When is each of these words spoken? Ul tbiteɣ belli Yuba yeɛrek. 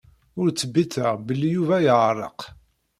Ul 0.39 0.49
tbiteɣ 0.59 1.13
belli 1.27 1.49
Yuba 1.55 1.77
yeɛrek. 1.85 2.39